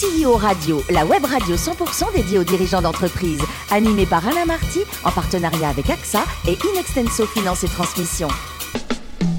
CEO 0.00 0.38
Radio, 0.38 0.82
la 0.88 1.04
web 1.04 1.26
radio 1.26 1.56
100% 1.56 2.14
dédiée 2.14 2.38
aux 2.38 2.44
dirigeants 2.44 2.80
d'entreprise, 2.80 3.42
animée 3.70 4.06
par 4.06 4.26
Alain 4.26 4.46
Marty, 4.46 4.80
en 5.04 5.10
partenariat 5.10 5.68
avec 5.68 5.90
AXA 5.90 6.24
et 6.48 6.56
Inextenso 6.72 7.26
Finance 7.26 7.64
et 7.64 7.68
Transmission. 7.68 8.28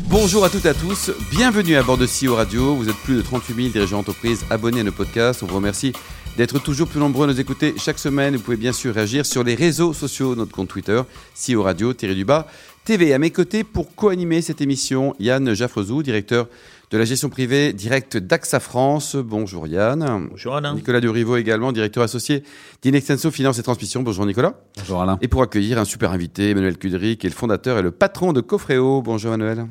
Bonjour 0.06 0.46
à 0.46 0.52
toutes 0.52 0.66
et 0.66 0.70
à 0.70 0.76
tous, 0.76 1.10
bienvenue 1.32 1.78
à 1.78 1.82
bord 1.82 1.98
de 1.98 2.06
CEO 2.06 2.36
Radio. 2.36 2.76
Vous 2.76 2.90
êtes 2.90 2.98
plus 2.98 3.16
de 3.16 3.22
38 3.24 3.56
000 3.56 3.70
dirigeants 3.70 3.98
d'entreprise 3.98 4.46
abonnés 4.52 4.82
à 4.82 4.84
nos 4.84 4.92
podcasts. 4.92 5.42
On 5.42 5.48
vous 5.48 5.56
remercie 5.56 5.94
d'être 6.38 6.60
toujours 6.60 6.88
plus 6.88 7.00
nombreux 7.00 7.28
à 7.28 7.32
nous 7.32 7.40
écouter 7.40 7.74
chaque 7.78 7.98
semaine. 7.98 8.36
Vous 8.36 8.44
pouvez 8.44 8.58
bien 8.58 8.72
sûr 8.72 8.94
réagir 8.94 9.26
sur 9.26 9.44
les 9.44 9.56
réseaux 9.56 9.94
sociaux, 9.94 10.36
notre 10.36 10.52
compte 10.52 10.68
Twitter, 10.68 11.02
CEO 11.36 11.64
Radio, 11.64 11.94
du 11.94 12.26
bas, 12.26 12.46
TV. 12.84 13.14
À 13.14 13.20
mes 13.20 13.30
côtés 13.30 13.64
pour 13.64 13.94
co-animer 13.94 14.42
cette 14.42 14.60
émission, 14.60 15.14
Yann 15.20 15.54
Jaffrezou, 15.54 16.02
directeur 16.02 16.48
de 16.90 16.98
la 16.98 17.06
gestion 17.06 17.30
privée 17.30 17.74
directe 17.74 18.18
d'AXA 18.18 18.60
France. 18.60 19.16
Bonjour 19.16 19.68
Yann. 19.68 20.28
Bonjour 20.30 20.56
Alain. 20.56 20.74
Nicolas 20.74 21.00
Durivo 21.00 21.38
également, 21.38 21.72
directeur 21.72 22.04
associé 22.04 22.44
d'Inextenso 22.82 23.30
Finance 23.30 23.60
et 23.60 23.64
Transmission. 23.64 24.02
Bonjour 24.02 24.26
Nicolas. 24.26 24.56
Bonjour 24.78 25.02
Alain. 25.02 25.20
Et 25.22 25.28
pour 25.28 25.44
accueillir 25.44 25.78
un 25.78 25.86
super 25.86 26.12
invité, 26.12 26.50
Emmanuel 26.50 26.78
Cudry, 26.78 27.18
qui 27.18 27.28
est 27.28 27.30
le 27.30 27.36
fondateur 27.36 27.78
et 27.78 27.82
le 27.84 27.92
patron 27.92 28.34
de 28.34 28.42
Cofreo. 28.42 29.04
Bonjour 29.04 29.34
Emmanuel. 29.34 29.68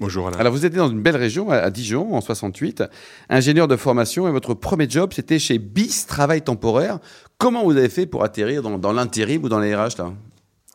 Bonjour 0.00 0.26
Alain. 0.26 0.38
Alors 0.38 0.52
vous 0.52 0.66
étiez 0.66 0.78
dans 0.78 0.90
une 0.90 1.00
belle 1.00 1.16
région, 1.16 1.50
à 1.50 1.70
Dijon, 1.70 2.14
en 2.14 2.20
68, 2.20 2.84
ingénieur 3.28 3.68
de 3.68 3.76
formation, 3.76 4.28
et 4.28 4.30
votre 4.30 4.54
premier 4.54 4.88
job, 4.90 5.10
c'était 5.14 5.38
chez 5.38 5.58
BIS 5.58 6.06
Travail 6.08 6.42
Temporaire. 6.42 6.98
Comment 7.38 7.62
vous 7.64 7.76
avez 7.76 7.88
fait 7.88 8.06
pour 8.06 8.24
atterrir 8.24 8.62
dans, 8.62 8.92
l'intérim 8.92 9.44
ou 9.44 9.48
dans 9.48 9.60
les 9.60 9.74
RH 9.74 9.98
là? 9.98 10.12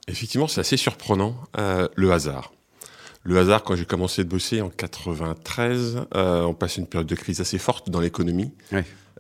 Effectivement, 0.08 0.48
c'est 0.48 0.62
assez 0.62 0.78
surprenant, 0.78 1.36
euh, 1.58 1.88
le 1.96 2.12
hasard. 2.12 2.54
Le 3.24 3.40
hasard, 3.40 3.64
quand 3.64 3.76
j'ai 3.76 3.86
commencé 3.86 4.24
de 4.24 4.30
bosser 4.30 4.62
en 4.62 4.70
93, 4.70 6.02
euh, 6.16 6.42
on 6.44 6.54
passait 6.54 6.82
une 6.82 6.88
période 6.88 7.08
de 7.08 7.16
crise 7.16 7.40
assez 7.40 7.58
forte 7.58 7.90
dans 7.90 8.02
l'économie. 8.02 8.52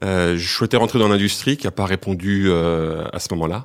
Euh, 0.04 0.38
je 0.38 0.48
souhaitais 0.48 0.76
rentrer 0.76 1.00
dans 1.00 1.08
l'industrie, 1.08 1.56
qui 1.56 1.66
n'a 1.66 1.72
pas 1.72 1.86
répondu 1.86 2.46
euh, 2.48 3.06
à 3.14 3.20
ce 3.20 3.34
moment-là. 3.34 3.64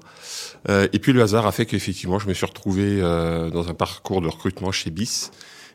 Euh, 0.68 0.86
et 0.92 0.98
puis 1.00 1.12
le 1.12 1.22
hasard 1.22 1.46
a 1.46 1.52
fait 1.52 1.66
qu'effectivement, 1.66 2.20
je 2.20 2.28
me 2.28 2.34
suis 2.34 2.46
retrouvé 2.46 3.00
euh, 3.00 3.50
dans 3.50 3.68
un 3.68 3.74
parcours 3.74 4.20
de 4.20 4.28
recrutement 4.28 4.70
chez 4.70 4.90
BIS. 4.90 5.30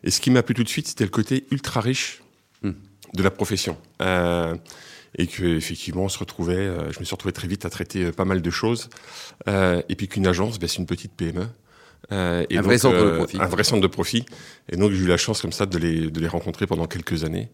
Et 0.05 0.11
ce 0.11 0.21
qui 0.21 0.31
m'a 0.31 0.43
plu 0.43 0.53
tout 0.55 0.63
de 0.63 0.69
suite, 0.69 0.87
c'était 0.87 1.03
le 1.03 1.09
côté 1.09 1.45
ultra 1.51 1.81
riche 1.81 2.21
hmm. 2.61 2.71
de 3.13 3.23
la 3.23 3.31
profession. 3.31 3.77
Euh, 5.19 5.23
et 5.23 5.27
que 5.27 5.43
effectivement, 5.43 6.03
on 6.03 6.09
se 6.09 6.17
retrouvait, 6.19 6.69
je 6.91 6.99
me 6.99 7.05
suis 7.05 7.13
retrouvé 7.13 7.33
très 7.33 7.47
vite 7.47 7.65
à 7.65 7.69
traiter 7.69 8.11
pas 8.11 8.25
mal 8.25 8.41
de 8.41 8.49
choses. 8.49 8.89
et 9.47 9.95
puis 9.95 10.07
qu'une 10.07 10.27
agence, 10.27 10.59
ben, 10.59 10.67
c'est 10.67 10.77
une 10.77 10.85
petite 10.85 11.13
PME. 11.13 11.47
Euh, 12.11 12.45
et 12.49 12.57
un 12.57 12.61
vrai 12.61 12.77
centre 12.77 12.97
de 12.97 13.03
euh, 13.03 13.17
profit. 13.17 13.37
Un 13.39 13.47
vrai 13.47 13.63
centre 13.63 13.81
de 13.81 13.87
profit. 13.87 14.25
Et 14.69 14.77
donc, 14.77 14.91
j'ai 14.91 15.03
eu 15.03 15.07
la 15.07 15.17
chance 15.17 15.41
comme 15.41 15.51
ça 15.51 15.65
de 15.65 15.77
les, 15.77 16.09
de 16.09 16.19
les 16.19 16.27
rencontrer 16.27 16.67
pendant 16.67 16.85
quelques 16.85 17.23
années, 17.23 17.49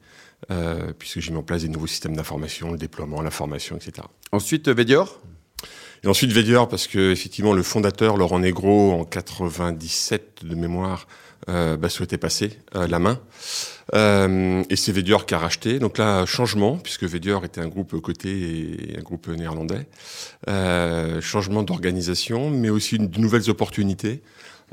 euh, 0.52 0.92
puisque 0.98 1.20
j'ai 1.20 1.32
mis 1.32 1.38
en 1.38 1.44
place 1.44 1.62
des 1.62 1.70
nouveaux 1.70 1.88
systèmes 1.88 2.16
d'information, 2.16 2.72
le 2.72 2.78
déploiement, 2.78 3.22
la 3.22 3.32
formation, 3.32 3.76
etc. 3.76 4.08
Ensuite, 4.32 4.70
Védior 4.70 5.20
et 6.03 6.08
ensuite 6.08 6.31
Védior, 6.31 6.67
parce 6.67 6.88
que 6.88 7.11
effectivement 7.11 7.53
le 7.53 7.64
fondateur 7.64 8.17
Laurent 8.17 8.39
Negro 8.39 8.94
en 8.94 9.05
97 9.05 10.45
de 10.45 10.56
mémoire 10.56 11.08
euh, 11.50 11.78
bah, 11.78 11.89
souhaitait 11.89 12.17
passer 12.17 12.59
euh, 12.75 12.88
la 12.88 13.00
main. 13.00 13.19
Euh, 13.95 14.64
et 14.69 14.75
c'est 14.75 14.91
Védior 14.91 15.25
qui 15.25 15.33
a 15.33 15.39
racheté. 15.39 15.80
Donc 15.80 15.97
là, 15.97 16.25
changement, 16.25 16.78
puisque 16.78 17.03
Védior 17.03 17.44
était 17.44 17.61
un 17.61 17.67
groupe 17.67 18.00
coté 18.02 18.91
et 18.91 18.97
un 18.97 19.02
groupe 19.02 19.28
néerlandais. 19.28 19.88
Euh, 20.47 21.22
changement 21.22 21.64
d'organisation, 21.64 22.50
mais 22.50 22.69
aussi 22.69 23.00
de 23.00 23.19
nouvelles 23.19 23.50
opportunités 23.50 24.22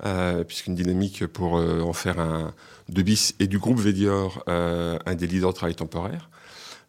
euh, 0.05 0.45
puisqu'une 0.45 0.75
dynamique 0.75 1.27
pour 1.27 1.55
en 1.55 1.93
faire 1.95 2.19
un 2.19 2.53
de 2.89 3.03
bis 3.03 3.35
et 3.41 3.47
du 3.47 3.59
groupe 3.59 3.81
Védior 3.81 4.45
euh, 4.49 4.99
un 5.07 5.15
des 5.15 5.27
leaders 5.27 5.51
de 5.51 5.55
travail 5.55 5.75
temporaire. 5.75 6.29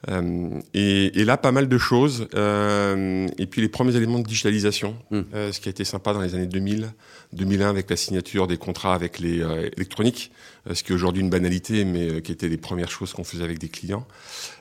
Euh, 0.10 0.60
et, 0.74 1.20
et, 1.20 1.26
là, 1.26 1.38
pas 1.38 1.52
mal 1.52 1.68
de 1.68 1.78
choses. 1.78 2.28
Euh, 2.36 3.28
et 3.38 3.48
puis 3.48 3.62
les 3.62 3.70
premiers 3.70 3.96
éléments 3.96 4.20
de 4.20 4.28
digitalisation, 4.28 4.96
mmh. 5.12 5.22
ce 5.52 5.60
qui 5.60 5.70
a 5.70 5.72
été 5.72 5.84
sympa 5.84 6.14
dans 6.14 6.22
les 6.22 6.36
années 6.36 6.48
2000, 6.48 6.92
2001 7.34 7.70
avec 7.70 7.90
la 7.90 7.98
signature 7.98 8.48
des 8.48 8.58
contrats 8.58 8.94
avec 8.94 9.20
les 9.20 9.44
électroniques, 9.76 10.32
ce 10.72 10.84
qui 10.84 10.92
est 10.92 10.96
aujourd'hui 10.96 11.22
une 11.22 11.30
banalité, 11.30 11.84
mais 11.84 12.22
qui 12.22 12.32
était 12.32 12.48
les 12.48 12.58
premières 12.58 12.92
choses 12.92 13.14
qu'on 13.14 13.24
faisait 13.24 13.44
avec 13.44 13.60
des 13.60 13.70
clients. 13.70 14.06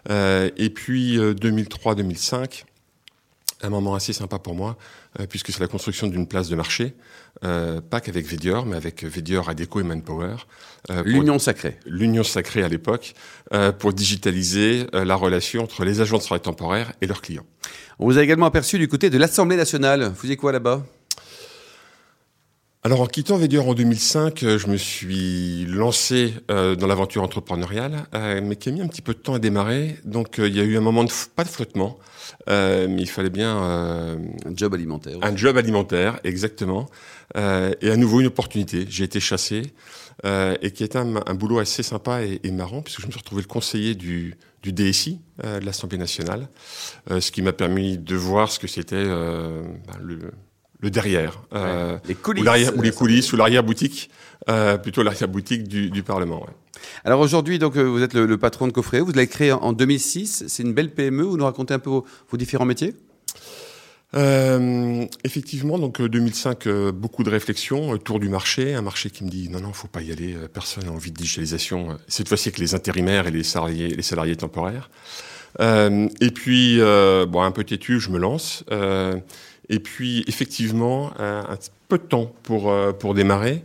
et 0.09 0.71
puis 0.71 1.19
2003-2005 1.19 2.65
un 3.63 3.71
moment 3.71 3.95
assez 3.95 4.13
sympa 4.13 4.39
pour 4.39 4.55
moi, 4.55 4.77
euh, 4.77 5.06
puisque 5.29 5.53
c'est 5.53 5.61
la 5.61 5.69
construction 5.69 6.07
d'une 6.07 6.27
place 6.27 6.49
de 6.49 6.57
marché, 6.57 6.95
euh, 7.45 7.81
pas 7.81 8.01
qu'avec 8.01 8.27
Védior, 8.27 8.67
mais 8.67 8.77
avec 8.77 9.05
Védior, 9.05 9.49
Adeco 9.49 9.81
et 9.81 9.83
Manpower. 9.83 10.37
Euh, 10.91 11.03
l'union 11.05 11.39
sacrée. 11.39 11.79
L'union 11.87 12.23
sacrée 12.23 12.63
à 12.63 12.69
l'époque, 12.69 13.15
euh, 13.53 13.73
pour 13.73 13.93
digitaliser 13.93 14.87
euh, 14.95 15.05
la 15.05 15.15
relation 15.15 15.63
entre 15.63 15.85
les 15.85 16.01
agents 16.01 16.19
de 16.19 16.23
travail 16.23 16.43
temporaire 16.43 16.93
et 17.01 17.07
leurs 17.07 17.23
clients. 17.23 17.47
On 17.99 18.07
vous 18.07 18.19
a 18.19 18.23
également 18.23 18.47
aperçu 18.47 18.79
du 18.79 18.89
côté 18.89 19.11
de 19.11 19.19
l'Assemblée 19.19 19.57
nationale. 19.57 20.05
Vous 20.05 20.15
faisiez 20.15 20.37
quoi 20.37 20.53
là-bas? 20.53 20.85
Alors 22.87 23.01
en 23.01 23.07
quittant 23.07 23.37
Védior 23.37 23.69
en 23.69 23.75
2005, 23.75 24.45
euh, 24.45 24.59
je 24.59 24.69
me 24.69 24.77
suis 24.77 25.67
lancé 25.67 26.35
euh, 26.53 26.77
dans 26.77 26.87
l'aventure 26.87 27.25
entrepreneuriale, 27.25 28.07
euh, 28.15 28.41
mais 28.41 28.55
qui 28.55 28.69
a 28.69 28.73
mis 28.73 28.81
un 28.81 28.87
petit 28.87 29.03
peu 29.03 29.13
de 29.13 29.19
temps 29.19 29.35
à 29.35 29.41
démarrer. 29.41 29.97
Donc 30.05 30.37
il 30.39 30.55
y 30.55 30.61
a 30.61 30.63
eu 30.63 30.77
un 30.77 30.81
moment 30.81 31.03
de 31.03 31.11
pas 31.35 31.43
de 31.43 31.49
flottement, 31.49 31.99
mais 32.47 33.01
il 33.01 33.09
fallait 33.09 33.29
bien 33.29 33.57
un 33.57 34.19
job 34.55 34.73
alimentaire. 34.73 35.19
Un 35.23 35.35
job 35.35 35.57
alimentaire, 35.57 36.21
exactement, 36.23 36.87
et 37.35 37.91
à 37.91 37.97
nouveau 37.97 38.21
une 38.21 38.29
opportunité. 38.29 38.87
J'ai 38.89 39.03
été 39.03 39.19
chassé 39.19 39.63
et 40.25 40.71
qui 40.71 40.85
était 40.85 40.99
un, 40.99 41.35
boulot 41.35 41.59
assez 41.59 41.83
sympa 41.83 42.23
et, 42.23 42.51
marrant 42.53 42.83
puisque 42.83 43.01
je 43.01 43.07
me 43.07 43.11
suis 43.11 43.19
retrouvé 43.19 43.43
le 43.43 43.49
conseiller 43.49 43.97
du, 43.97 44.37
du 44.63 44.73
DSI 44.73 45.21
de 45.43 45.65
l'Assemblée 45.67 45.99
nationale, 45.99 46.49
ce 47.11 47.33
qui 47.33 47.43
m'a 47.43 47.53
permis 47.53 47.99
de 47.99 48.15
voir 48.15 48.49
ce 48.49 48.61
que 48.61 48.69
c'était 48.69 49.05
ben, 49.05 49.99
le 50.01 50.31
le 50.81 50.91
derrière, 50.91 51.43
euh, 51.55 51.99
les 52.07 52.15
coulisses, 52.15 52.73
ou, 52.77 52.83
les 52.83 52.93
coulisses, 52.93 53.33
ou 53.33 53.37
l'arrière-boutique, 53.37 54.11
euh, 54.49 54.77
plutôt 54.77 55.03
l'arrière-boutique 55.03 55.65
du, 55.65 55.91
du, 55.91 56.03
Parlement. 56.03 56.41
Ouais. 56.41 56.53
Alors 57.05 57.21
aujourd'hui, 57.21 57.59
donc 57.59 57.77
euh, 57.77 57.83
vous 57.83 58.03
êtes 58.03 58.15
le, 58.15 58.27
le 58.27 58.39
patron 58.39 58.67
de 58.67 58.73
Coffret, 58.73 59.01
vous 59.01 59.13
l'avez 59.13 59.27
créé 59.27 59.53
en 59.53 59.73
2006. 59.73 60.45
C'est 60.49 60.63
une 60.63 60.73
belle 60.73 60.93
PME. 60.93 61.23
Vous 61.23 61.37
nous 61.37 61.45
racontez 61.45 61.75
un 61.75 61.79
peu 61.79 61.91
vos, 61.91 62.05
vos 62.31 62.37
différents 62.37 62.65
métiers? 62.65 62.95
Euh, 64.15 65.05
effectivement, 65.25 65.79
donc 65.79 66.01
2005, 66.01 66.67
euh, 66.67 66.93
beaucoup 66.93 67.25
de 67.25 67.31
réflexions 67.31 67.91
autour 67.91 68.21
du 68.21 68.29
marché, 68.29 68.75
un 68.75 68.83
marché 68.83 69.11
qui 69.11 69.25
me 69.25 69.29
dit 69.29 69.49
non 69.51 69.61
non, 69.61 69.73
faut 69.73 69.89
pas 69.89 70.01
y 70.01 70.13
aller, 70.13 70.37
personne 70.53 70.85
n'a 70.85 70.93
envie 70.93 71.11
de 71.11 71.17
digitalisation. 71.17 71.99
Cette 72.07 72.29
fois-ci 72.29 72.49
avec 72.49 72.59
les 72.59 72.75
intérimaires 72.75 73.27
et 73.27 73.31
les 73.31 73.43
salariés, 73.43 73.89
les 73.89 74.03
salariés 74.03 74.37
temporaires. 74.37 74.91
et 75.61 76.31
puis 76.35 76.79
bon, 76.79 77.43
un 77.43 77.51
peu 77.51 77.65
têtu, 77.65 77.99
je 78.01 78.11
me 78.11 78.19
lance. 78.19 78.65
Et 79.69 79.81
puis, 79.81 80.25
effectivement, 80.29 81.13
euh, 81.19 81.43
un 81.43 81.57
peu 81.89 81.99
de 81.99 82.05
temps 82.05 82.33
pour, 82.43 82.71
euh, 82.71 82.93
pour 82.93 83.15
démarrer. 83.15 83.65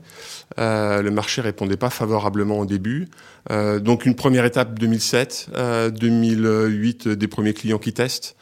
Euh, 0.59 1.01
le 1.01 1.11
marché 1.11 1.41
répondait 1.41 1.77
pas 1.77 1.89
favorablement 1.89 2.59
au 2.59 2.65
début. 2.65 3.07
Euh, 3.51 3.79
donc, 3.79 4.05
une 4.05 4.15
première 4.15 4.45
étape 4.45 4.77
2007, 4.79 5.49
2008, 5.93 7.07
des 7.07 7.27
premiers 7.27 7.53
clients 7.53 7.79
qui 7.79 7.93
testent. 7.93 8.35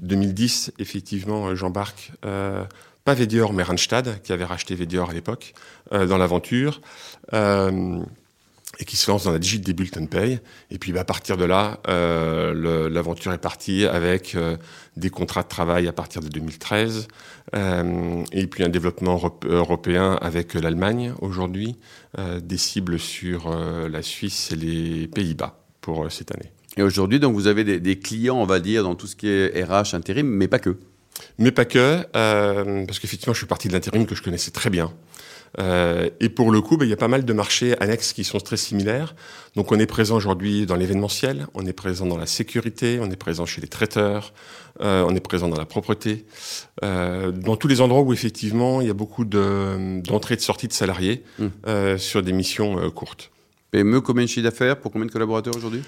2010, 0.00 0.72
effectivement, 0.78 1.54
j'embarque 1.54 2.12
pas 2.22 3.14
Védior, 3.14 3.52
mais 3.52 3.62
Randstad, 3.62 4.22
qui 4.22 4.32
avait 4.32 4.44
racheté 4.44 4.74
Védior 4.74 5.10
à 5.10 5.12
l'époque, 5.12 5.54
dans 5.92 6.18
l'aventure 6.18 6.80
et 8.78 8.84
qui 8.84 8.96
se 8.96 9.10
lance 9.10 9.24
dans 9.24 9.32
la 9.32 9.38
digite 9.38 9.64
des 9.64 9.72
bulletins 9.72 10.06
pay. 10.06 10.40
Et 10.70 10.78
puis 10.78 10.92
bah, 10.92 11.00
à 11.00 11.04
partir 11.04 11.36
de 11.36 11.44
là, 11.44 11.80
euh, 11.88 12.88
l'aventure 12.88 13.32
est 13.32 13.38
partie 13.38 13.86
avec 13.86 14.34
euh, 14.34 14.56
des 14.96 15.10
contrats 15.10 15.42
de 15.42 15.48
travail 15.48 15.88
à 15.88 15.92
partir 15.92 16.20
de 16.20 16.28
2013, 16.28 17.08
euh, 17.54 18.24
et 18.32 18.46
puis 18.46 18.62
un 18.62 18.68
développement 18.68 19.20
européen 19.44 20.18
avec 20.20 20.54
l'Allemagne 20.54 21.12
aujourd'hui, 21.20 21.76
euh, 22.18 22.40
des 22.40 22.58
cibles 22.58 22.98
sur 22.98 23.48
euh, 23.48 23.88
la 23.88 24.02
Suisse 24.02 24.50
et 24.52 24.56
les 24.56 25.08
Pays-Bas 25.08 25.58
pour 25.80 26.10
cette 26.10 26.32
année. 26.34 26.52
Et 26.76 26.82
aujourd'hui, 26.82 27.20
donc 27.20 27.34
vous 27.34 27.46
avez 27.46 27.64
des, 27.64 27.80
des, 27.80 27.98
clients, 27.98 28.36
on 28.36 28.46
va 28.46 28.60
dire, 28.60 28.82
dans 28.82 28.94
tout 28.94 29.06
ce 29.06 29.16
qui 29.16 29.28
est 29.28 29.64
RH, 29.64 29.94
intérim, 29.94 30.26
mais 30.26 30.48
pas 30.48 30.58
que. 30.58 30.76
Mais 31.38 31.52
pas 31.52 31.64
que, 31.64 32.02
parce 32.12 32.98
qu'effectivement, 32.98 33.32
je 33.32 33.38
suis 33.38 33.46
parti 33.46 33.68
de 33.68 33.72
l'intérim 33.72 34.04
que 34.04 34.16
je 34.16 34.22
connaissais 34.22 34.50
très 34.50 34.70
bien. 34.70 34.92
Euh, 35.60 36.10
et 36.20 36.28
pour 36.28 36.50
le 36.50 36.60
coup, 36.60 36.76
ben, 36.76 36.84
il 36.84 36.90
y 36.90 36.92
a 36.92 36.96
pas 36.96 37.08
mal 37.08 37.24
de 37.24 37.32
marchés 37.32 37.78
annexes 37.80 38.12
qui 38.12 38.24
sont 38.24 38.40
très 38.40 38.56
similaires. 38.56 39.14
Donc 39.56 39.70
on 39.70 39.78
est 39.78 39.86
présent 39.86 40.16
aujourd'hui 40.16 40.66
dans 40.66 40.74
l'événementiel, 40.74 41.46
on 41.54 41.64
est 41.64 41.72
présent 41.72 42.06
dans 42.06 42.16
la 42.16 42.26
sécurité, 42.26 42.98
on 43.00 43.10
est 43.10 43.16
présent 43.16 43.46
chez 43.46 43.60
les 43.60 43.68
traiteurs, 43.68 44.32
euh, 44.80 45.04
on 45.06 45.14
est 45.14 45.20
présent 45.20 45.48
dans 45.48 45.56
la 45.56 45.64
propreté, 45.64 46.26
euh, 46.82 47.30
dans 47.30 47.56
tous 47.56 47.68
les 47.68 47.80
endroits 47.80 48.02
où 48.02 48.12
effectivement 48.12 48.80
il 48.80 48.88
y 48.88 48.90
a 48.90 48.94
beaucoup 48.94 49.24
d'entrées 49.24 50.34
et 50.34 50.36
de 50.36 50.42
sorties 50.42 50.68
de 50.68 50.72
salariés 50.72 51.22
mmh. 51.38 51.46
euh, 51.68 51.98
sur 51.98 52.22
des 52.22 52.32
missions 52.32 52.78
euh, 52.78 52.90
courtes. 52.90 53.30
PME, 53.70 54.00
combien 54.00 54.24
de 54.24 54.28
chiffre 54.28 54.48
d'affaires 54.48 54.80
pour 54.80 54.90
combien 54.90 55.06
de 55.06 55.12
collaborateurs 55.12 55.56
aujourd'hui? 55.56 55.82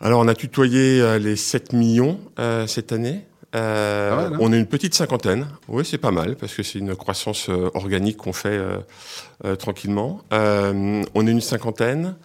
Alors 0.00 0.20
on 0.20 0.28
a 0.28 0.34
tutoyé 0.34 1.00
euh, 1.00 1.18
les 1.18 1.34
7 1.34 1.72
millions 1.72 2.20
cette 2.68 2.92
année. 2.92 3.24
Euh, 3.54 4.30
ah 4.30 4.36
on 4.40 4.52
est 4.52 4.58
une 4.58 4.66
petite 4.66 4.94
cinquantaine. 4.94 5.46
Oui, 5.68 5.84
c'est 5.84 5.98
pas 5.98 6.10
mal 6.10 6.36
parce 6.36 6.54
que 6.54 6.62
c'est 6.62 6.78
une 6.78 6.94
croissance 6.94 7.48
euh, 7.48 7.70
organique 7.74 8.18
qu'on 8.18 8.32
fait 8.32 8.60
euh, 9.44 9.56
tranquillement. 9.56 10.22
on 10.30 11.26
est 11.26 11.30
une 11.30 11.40
cinquantaine. 11.40 12.16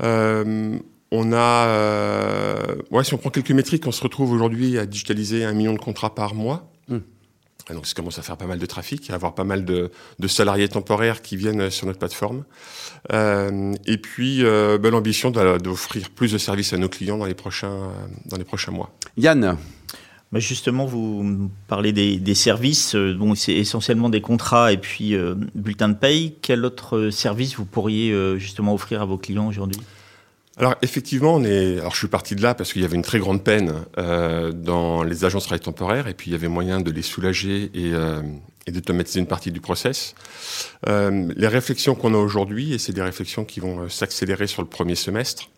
on 0.00 1.32
a, 1.32 2.56
ouais, 2.90 3.04
si 3.04 3.14
on 3.14 3.18
prend 3.18 3.30
quelques 3.30 3.52
métriques, 3.52 3.86
on 3.86 3.92
se 3.92 4.02
retrouve 4.02 4.32
aujourd'hui 4.32 4.78
à 4.78 4.86
digitaliser 4.86 5.44
un 5.44 5.52
million 5.52 5.74
de 5.74 5.78
contrats 5.78 6.14
par 6.14 6.34
mois. 6.34 6.70
Hmm. 6.88 7.00
Et 7.70 7.74
Donc 7.74 7.86
ça 7.86 7.94
commence 7.94 8.18
à 8.18 8.22
faire 8.22 8.36
pas 8.36 8.46
mal 8.46 8.58
de 8.58 8.66
trafic, 8.66 9.10
à 9.10 9.14
avoir 9.14 9.34
pas 9.34 9.44
mal 9.44 9.64
de, 9.64 9.90
de 10.18 10.28
salariés 10.28 10.68
temporaires 10.68 11.22
qui 11.22 11.36
viennent 11.36 11.70
sur 11.70 11.86
notre 11.86 11.98
plateforme. 11.98 12.44
Euh, 13.12 13.74
et 13.86 13.98
puis 13.98 14.42
euh, 14.42 14.78
ben, 14.78 14.90
l'ambition 14.90 15.30
d'offrir 15.30 16.10
plus 16.10 16.32
de 16.32 16.38
services 16.38 16.72
à 16.72 16.78
nos 16.78 16.88
clients 16.88 17.18
dans 17.18 17.26
les 17.26 17.34
prochains, 17.34 17.92
dans 18.26 18.36
les 18.36 18.44
prochains 18.44 18.72
mois. 18.72 18.90
Yann, 19.16 19.58
Justement, 20.34 20.84
vous 20.84 21.50
parlez 21.68 21.92
des, 21.92 22.34
services, 22.34 22.94
euh, 22.94 23.14
bon, 23.14 23.34
c'est 23.34 23.54
essentiellement 23.54 24.10
des 24.10 24.20
contrats 24.20 24.72
et 24.72 24.76
puis 24.76 25.14
euh, 25.14 25.34
bulletins 25.54 25.88
de 25.88 25.94
paye. 25.94 26.34
Quel 26.42 26.66
autre 26.66 26.98
euh, 26.98 27.10
service 27.10 27.56
vous 27.56 27.64
pourriez 27.64 28.12
euh, 28.12 28.36
justement 28.36 28.74
offrir 28.74 29.00
à 29.00 29.06
vos 29.06 29.16
clients 29.16 29.48
aujourd'hui? 29.48 29.80
Alors 30.58 30.74
effectivement, 30.82 31.36
on 31.36 31.44
est. 31.44 31.78
Alors 31.78 31.92
je 31.92 31.98
suis 31.98 32.08
parti 32.08 32.34
de 32.34 32.42
là 32.42 32.54
parce 32.54 32.74
qu'il 32.74 32.82
y 32.82 32.84
avait 32.84 32.96
une 32.96 33.02
très 33.02 33.20
grande 33.20 33.42
peine 33.44 33.72
dans 33.96 35.04
les 35.04 35.24
agences 35.24 35.44
de 35.44 35.46
travail 35.46 35.60
temporaire 35.60 36.08
et 36.08 36.14
puis 36.14 36.30
il 36.30 36.32
y 36.32 36.36
avait 36.36 36.48
moyen 36.48 36.80
de 36.80 36.90
les 36.90 37.02
soulager 37.02 37.70
et, 37.74 37.92
et 38.66 38.72
d'automatiser 38.72 39.20
une 39.20 39.28
partie 39.28 39.52
du 39.52 39.60
process. 39.60 40.16
Les 40.84 41.46
réflexions 41.46 41.94
qu'on 41.94 42.12
a 42.12 42.16
aujourd'hui, 42.16 42.72
et 42.72 42.78
c'est 42.78 42.92
des 42.92 43.02
réflexions 43.02 43.44
qui 43.44 43.60
vont 43.60 43.88
s'accélérer 43.88 44.48
sur 44.48 44.60
le 44.60 44.66
premier 44.66 44.96
semestre, 44.96 45.48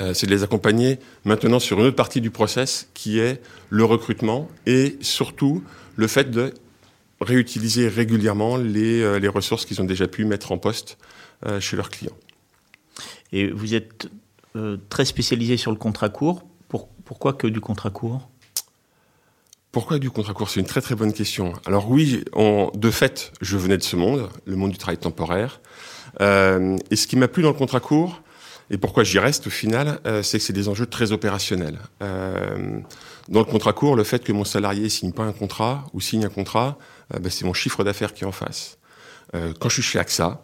euh, 0.00 0.12
c'est 0.14 0.26
de 0.26 0.30
les 0.30 0.42
accompagner 0.42 0.98
maintenant 1.24 1.58
sur 1.58 1.78
une 1.80 1.86
autre 1.86 1.96
partie 1.96 2.20
du 2.20 2.30
process 2.30 2.88
qui 2.94 3.18
est 3.18 3.40
le 3.70 3.84
recrutement 3.84 4.48
et 4.66 4.96
surtout 5.00 5.62
le 5.96 6.06
fait 6.06 6.30
de 6.30 6.52
réutiliser 7.20 7.88
régulièrement 7.88 8.56
les, 8.56 9.00
euh, 9.00 9.18
les 9.18 9.28
ressources 9.28 9.64
qu'ils 9.64 9.80
ont 9.80 9.84
déjà 9.86 10.06
pu 10.06 10.24
mettre 10.24 10.52
en 10.52 10.58
poste 10.58 10.98
euh, 11.46 11.60
chez 11.60 11.76
leurs 11.76 11.88
clients. 11.90 12.16
Et 13.32 13.50
vous 13.50 13.74
êtes 13.74 14.08
très 14.88 15.04
spécialisé 15.04 15.58
sur 15.58 15.70
le 15.70 15.76
contrat 15.76 16.08
court. 16.08 16.42
Pour- 16.68 16.88
pourquoi 17.04 17.34
que 17.34 17.46
du 17.46 17.60
contrat 17.60 17.90
court? 17.90 18.30
Pourquoi 19.70 19.98
du 19.98 20.08
contrat 20.10 20.32
court? 20.32 20.48
C'est 20.48 20.60
une 20.60 20.66
très 20.66 20.80
très 20.80 20.94
bonne 20.94 21.12
question. 21.12 21.52
Alors 21.66 21.90
oui, 21.90 22.24
on- 22.32 22.70
de 22.74 22.90
fait, 22.90 23.32
je 23.42 23.58
venais 23.58 23.76
de 23.76 23.82
ce 23.82 23.96
monde, 23.96 24.30
le 24.46 24.56
monde 24.56 24.70
du 24.70 24.78
travail 24.78 24.96
temporaire. 24.96 25.60
Et 26.20 26.96
ce 26.96 27.06
qui 27.06 27.16
m'a 27.16 27.28
plu 27.28 27.42
dans 27.42 27.50
le 27.50 27.54
contrat 27.58 27.80
court, 27.80 28.22
et 28.70 28.78
pourquoi 28.78 29.04
j'y 29.04 29.18
reste 29.18 29.46
au 29.46 29.50
final, 29.50 30.00
euh, 30.06 30.22
c'est 30.22 30.38
que 30.38 30.44
c'est 30.44 30.52
des 30.52 30.68
enjeux 30.68 30.86
très 30.86 31.12
opérationnels. 31.12 31.78
Euh, 32.02 32.80
dans 33.28 33.40
le 33.40 33.44
contrat 33.44 33.72
court, 33.72 33.94
le 33.94 34.04
fait 34.04 34.24
que 34.24 34.32
mon 34.32 34.44
salarié 34.44 34.88
signe 34.88 35.12
pas 35.12 35.22
un 35.22 35.32
contrat 35.32 35.84
ou 35.92 36.00
signe 36.00 36.24
un 36.24 36.30
contrat, 36.30 36.76
euh, 37.14 37.18
ben, 37.20 37.30
c'est 37.30 37.44
mon 37.44 37.54
chiffre 37.54 37.84
d'affaires 37.84 38.12
qui 38.12 38.24
est 38.24 38.26
en 38.26 38.32
face. 38.32 38.78
Quand 39.60 39.68
je 39.68 39.74
suis 39.74 39.82
chez 39.82 39.98
AXA, 39.98 40.40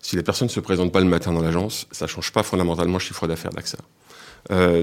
si 0.00 0.16
les 0.16 0.22
personnes 0.22 0.48
ne 0.48 0.52
se 0.52 0.58
présentent 0.58 0.90
pas 0.90 1.00
le 1.00 1.06
matin 1.06 1.32
dans 1.32 1.42
l'agence, 1.42 1.86
ça 1.92 2.08
change 2.08 2.32
pas 2.32 2.42
fondamentalement 2.42 2.94
le 2.94 2.98
chiffre 2.98 3.28
d'affaires 3.28 3.52
d'AXA. 3.52 3.78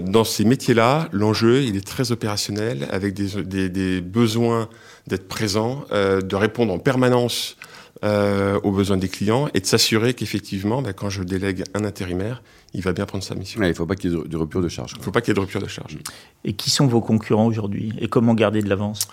Dans 0.02 0.24
ces 0.24 0.46
métiers-là, 0.46 1.10
l'enjeu, 1.12 1.64
il 1.64 1.76
est 1.76 1.86
très 1.86 2.14
opérationnel, 2.14 2.88
avec 2.92 3.16
des, 3.16 4.02
besoins 4.02 4.70
d'être 5.08 5.28
présent, 5.28 5.84
de 5.92 6.36
répondre 6.36 6.72
en 6.72 6.80
permanence 6.80 7.58
euh, 8.04 8.60
aux 8.64 8.72
besoins 8.72 8.98
des 8.98 9.10
clients 9.10 9.50
et 9.54 9.60
de 9.60 9.66
s'assurer 9.66 10.14
qu'effectivement, 10.14 10.82
ben, 10.82 10.94
quand 10.94 11.10
je 11.10 11.24
délègue 11.24 11.64
un 11.74 11.84
intérimaire, 11.86 12.42
il 12.74 12.82
va 12.82 12.94
bien 12.94 13.06
prendre 13.06 13.24
sa 13.24 13.36
mission. 13.36 13.60
Ouais, 13.60 13.68
il 13.68 13.72
ne 13.72 13.76
faut 13.76 13.86
pas 13.86 13.96
qu'il 13.96 14.12
y 14.12 14.14
ait 14.16 14.24
de, 14.28 14.38
rupture 14.38 14.62
de 14.62 14.70
charge. 14.70 14.94
Il 14.96 15.00
ne 15.00 15.04
faut 15.04 15.12
pas 15.12 15.22
qu'il 15.22 15.30
y 15.30 15.32
ait 15.32 15.36
de 15.36 15.40
rupture 15.40 15.62
de 15.62 15.68
charge. 15.68 15.98
Et 16.46 16.54
qui 16.54 16.70
sont 16.70 16.88
vos 16.88 17.02
concurrents 17.02 17.48
aujourd'hui? 17.48 17.94
Et 18.00 18.08
comment 18.08 18.34
garder 18.36 18.62
de 18.62 18.70
l'avance? 18.70 19.08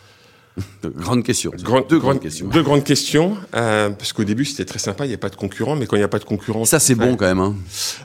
Grande 0.84 1.22
question. 1.22 1.50
Deux 1.50 1.62
grandes 1.64 1.86
grande- 1.88 2.20
questions. 2.20 2.46
Deux 2.48 2.62
grandes 2.62 2.82
questions, 2.84 3.36
euh, 3.54 3.90
parce 3.90 4.14
qu'au 4.14 4.24
début 4.24 4.46
c'était 4.46 4.64
très 4.64 4.78
sympa, 4.78 5.04
il 5.04 5.08
n'y 5.08 5.14
a 5.14 5.18
pas 5.18 5.28
de 5.28 5.36
concurrent, 5.36 5.76
mais 5.76 5.84
quand 5.86 5.96
il 5.96 5.98
n'y 5.98 6.04
a 6.04 6.08
pas 6.08 6.18
de 6.18 6.24
concurrent, 6.24 6.64
Ça, 6.64 6.78
c'est 6.78 6.94
bon 6.94 7.14
quand 7.16 7.26
même. 7.26 7.40
hein. 7.40 7.54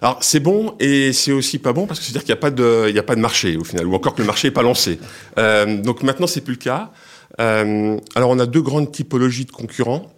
Alors 0.01 0.17
c'est 0.21 0.41
bon 0.41 0.75
et 0.81 1.13
c'est 1.13 1.31
aussi 1.31 1.59
pas 1.59 1.71
bon 1.71 1.87
parce 1.87 2.01
que 2.01 2.05
c'est-à-dire 2.05 2.23
qu'il 2.23 2.33
n'y 2.33 2.37
a 2.39 2.41
pas 2.41 2.51
de, 2.51 2.87
il 2.89 2.95
y 2.95 2.99
a 2.99 3.03
pas 3.03 3.15
de 3.15 3.21
marché 3.21 3.55
au 3.55 3.63
final, 3.63 3.87
ou 3.87 3.95
encore 3.95 4.15
que 4.15 4.21
le 4.21 4.27
marché 4.27 4.49
n'est 4.49 4.53
pas 4.53 4.63
lancé. 4.63 4.99
Euh, 5.37 5.81
donc 5.81 6.03
maintenant 6.03 6.27
c'est 6.27 6.41
plus 6.41 6.55
le 6.55 6.59
cas. 6.59 6.91
Euh, 7.39 7.97
alors 8.15 8.29
on 8.31 8.39
a 8.39 8.45
deux 8.45 8.61
grandes 8.61 8.91
typologies 8.91 9.45
de 9.45 9.51
concurrents. 9.51 10.11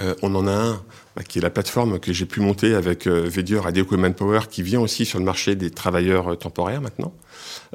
Euh, 0.00 0.14
on 0.22 0.34
en 0.34 0.46
a 0.46 0.52
un 0.52 0.82
qui 1.28 1.38
est 1.38 1.42
la 1.42 1.50
plateforme 1.50 1.98
que 1.98 2.12
j'ai 2.12 2.26
pu 2.26 2.40
monter 2.40 2.74
avec 2.74 3.06
euh, 3.06 3.28
Vedior 3.28 3.68
et 3.68 3.72
Deco 3.72 3.96
Manpower 3.96 4.40
qui 4.48 4.62
vient 4.62 4.80
aussi 4.80 5.04
sur 5.04 5.18
le 5.18 5.24
marché 5.24 5.56
des 5.56 5.70
travailleurs 5.70 6.32
euh, 6.32 6.36
temporaires 6.36 6.80
maintenant. 6.80 7.12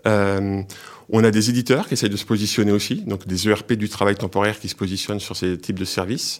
Euh, 0.08 0.62
on 1.10 1.24
a 1.24 1.30
des 1.30 1.52
éditeurs 1.52 1.88
qui 1.88 1.94
essayent 1.94 2.10
de 2.10 2.18
se 2.18 2.26
positionner 2.26 2.72
aussi, 2.72 3.04
donc 3.06 3.28
des 3.28 3.48
ERP 3.48 3.74
du 3.74 3.90
travail 3.90 4.16
temporaire 4.16 4.60
qui 4.60 4.70
se 4.70 4.76
positionnent 4.76 5.20
sur 5.20 5.36
ces 5.36 5.56
types 5.56 5.78
de 5.78 5.86
services. 5.86 6.40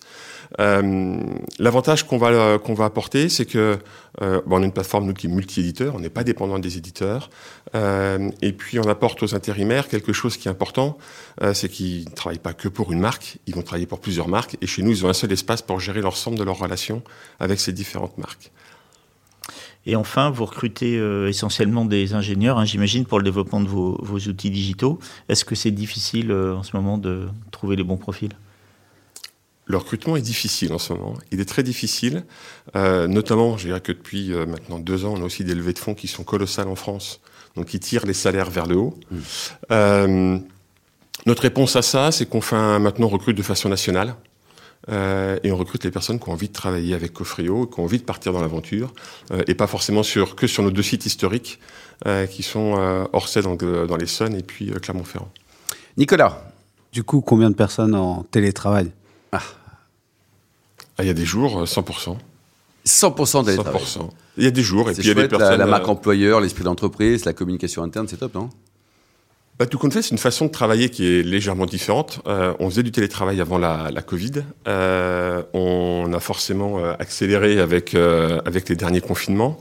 Euh, 0.60 1.18
L'avantage 1.60 2.08
qu'on 2.08 2.18
va 2.18 2.58
va 2.58 2.86
apporter, 2.86 3.30
c'est 3.30 3.46
que 3.46 3.78
on 4.20 4.62
a 4.62 4.66
une 4.66 4.72
plateforme 4.72 5.06
nous 5.06 5.14
qui 5.14 5.28
est 5.28 5.30
multi-éditeur, 5.30 5.94
on 5.94 6.00
n'est 6.00 6.10
pas 6.10 6.24
dépendant 6.24 6.58
des 6.58 6.78
éditeurs, 6.78 7.30
et 7.76 8.54
puis 8.54 8.80
on 8.80 8.88
apporte 8.88 9.22
aux 9.22 9.36
intérimaires 9.36 9.88
quelque 9.88 10.14
chose 10.14 10.38
qui 10.38 10.48
est 10.48 10.52
important, 10.52 10.98
c'est 11.54 11.68
qu'ils 11.70 12.06
ne 12.06 12.16
travaillent 12.16 12.40
pas 12.40 12.54
que 12.54 12.70
pour 12.70 12.94
une 12.94 13.00
marque, 13.00 13.38
ils 13.46 13.54
vont 13.54 13.62
travailler 13.62 13.88
pour 13.88 14.00
plusieurs 14.00 14.30
marques, 14.30 14.58
et 14.62 14.68
chez 14.68 14.84
nous 14.84 14.92
ils 14.92 15.06
ont 15.06 15.10
un 15.10 15.14
seul 15.14 15.32
espace 15.34 15.62
pour 15.62 15.80
gérer 15.82 16.02
l'ensemble 16.02 16.40
de 16.40 16.44
leurs 16.44 16.58
relations 16.58 16.85
avec 17.40 17.60
ces 17.60 17.74
différentes 17.74 18.18
marques. 18.18 18.52
Et 19.86 19.96
enfin, 19.96 20.32
vous 20.32 20.46
recrutez 20.46 20.98
euh, 20.98 21.30
essentiellement 21.30 21.86
des 21.86 22.14
ingénieurs, 22.16 22.58
hein, 22.58 22.66
j'imagine, 22.66 23.06
pour 23.06 23.20
le 23.20 23.24
développement 23.24 23.62
de 23.62 23.68
vos, 23.68 23.98
vos 24.02 24.18
outils 24.18 24.50
digitaux. 24.50 24.98
Est-ce 25.30 25.46
que 25.46 25.54
c'est 25.54 25.70
difficile 25.70 26.32
euh, 26.32 26.56
en 26.56 26.64
ce 26.64 26.76
moment 26.76 26.98
de 26.98 27.28
trouver 27.52 27.76
les 27.76 27.84
bons 27.84 27.98
profils? 27.98 28.32
Le 29.68 29.78
recrutement 29.78 30.16
est 30.16 30.22
difficile 30.22 30.74
en 30.74 30.80
ce 30.80 30.94
moment. 30.94 31.14
Il 31.32 31.40
est 31.40 31.46
très 31.46 31.64
difficile, 31.64 32.24
euh, 32.76 33.08
notamment, 33.08 33.58
je 33.58 33.68
dirais 33.68 33.82
que 33.82 33.92
depuis 33.92 34.32
euh, 34.34 34.46
maintenant 34.46 34.80
deux 34.80 35.06
ans, 35.06 35.14
on 35.18 35.22
a 35.22 35.26
aussi 35.26 35.44
des 35.44 35.56
levées 35.56 35.74
de 35.74 35.80
fonds 35.80 35.96
qui 35.96 36.08
sont 36.08 36.24
colossales 36.24 36.68
en 36.68 36.76
France, 36.76 37.20
donc 37.56 37.68
qui 37.68 37.80
tirent 37.80 38.06
les 38.06 38.14
salaires 38.14 38.50
vers 38.50 38.66
le 38.66 38.76
haut. 38.78 39.00
Euh, 39.72 40.38
notre 41.26 41.42
réponse 41.44 41.76
à 41.76 41.82
ça, 41.82 42.12
c'est 42.12 42.28
qu'on 42.28 42.42
fait 42.42 42.56
un- 42.56 42.80
maintenant 42.80 43.08
on 43.08 43.10
recrute 43.10 43.38
de 43.38 43.44
façon 43.44 43.70
nationale. 43.70 44.16
Euh, 44.90 45.40
et 45.44 45.52
on 45.52 45.58
recrute 45.58 45.84
les 45.84 45.92
personnes 45.92 46.20
qui 46.20 46.30
ont 46.30 46.34
envie 46.34 46.48
de 46.48 46.54
travailler 46.54 46.94
avec 46.94 47.12
Cofrio, 47.14 47.66
qui 47.66 47.80
ont 47.80 47.84
envie 47.84 47.98
de 47.98 48.04
partir 48.04 48.34
dans 48.34 48.42
l'aventure, 48.42 48.94
euh, 49.32 49.42
et 49.48 49.56
pas 49.56 49.68
forcément 49.68 50.04
sur, 50.04 50.36
que 50.36 50.46
sur 50.48 50.62
nos 50.64 50.72
deux 50.72 50.84
sites 50.84 51.06
historiques, 51.06 51.60
euh, 52.06 52.26
qui 52.28 52.44
sont 52.44 52.76
euh, 52.78 53.06
Orsay 53.14 53.42
dans, 53.42 53.56
dans 53.56 53.96
l'Essonne 53.98 54.36
et 54.36 54.44
puis 54.44 54.70
euh, 54.72 54.80
Clermont-Ferrand. 54.80 55.32
Nicolas, 55.98 56.52
Du 56.94 57.04
coup, 57.04 57.22
combien 57.22 57.50
de 57.50 57.56
personnes 57.56 57.96
en 57.96 58.24
télétravail? 58.24 58.92
Ah, 59.32 59.42
il 61.00 61.06
y 61.08 61.10
a 61.10 61.14
des 61.14 61.26
jours, 61.26 61.62
euh, 61.62 61.66
100%. 61.66 62.18
100% 62.86 63.46
télétravail. 63.46 63.82
100%. 63.82 64.10
Il 64.38 64.44
y 64.44 64.48
a 64.48 64.52
des 64.52 64.62
jours, 64.62 64.90
et 64.90 64.94
C'est 64.94 65.02
puis 65.02 65.10
il 65.10 65.10
y 65.10 65.12
a 65.12 65.14
des 65.16 65.22
chouette, 65.22 65.32
la, 65.32 65.38
personnes. 65.40 65.60
la 65.60 65.66
marque 65.66 65.88
employeur, 65.88 66.40
l'esprit 66.42 66.64
d'entreprise, 66.64 67.26
la 67.26 67.34
communication 67.34 67.82
interne, 67.84 68.08
c'est 68.08 68.18
top, 68.18 68.36
non? 68.36 68.50
Bah, 69.58 69.66
tout 69.66 69.78
compte 69.78 69.94
fait, 69.94 70.02
c'est 70.02 70.12
une 70.12 70.18
façon 70.18 70.48
de 70.48 70.52
travailler 70.52 70.90
qui 70.90 71.08
est 71.08 71.24
légèrement 71.24 71.66
différente. 71.66 72.20
Euh, 72.28 72.54
on 72.60 72.70
faisait 72.70 72.84
du 72.84 72.92
télétravail 72.92 73.40
avant 73.40 73.58
la, 73.58 73.90
la 73.90 74.02
Covid. 74.02 74.44
Euh, 74.68 75.44
on 75.54 76.12
a 76.14 76.20
forcément 76.20 76.80
euh, 76.80 76.94
accéléré 77.00 77.62
avec, 77.62 77.96
euh, 77.96 78.42
avec 78.46 78.68
les 78.68 78.76
derniers 78.76 79.00
confinements. 79.00 79.58